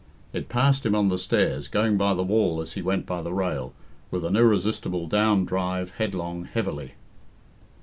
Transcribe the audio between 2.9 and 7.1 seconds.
by the rail, with an irresistible down drive, headlong, heavily.